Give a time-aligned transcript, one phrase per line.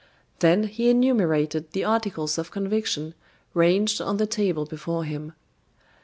[0.39, 3.13] Then he enumerated the articles of conviction
[3.53, 5.33] ranged on the table before him.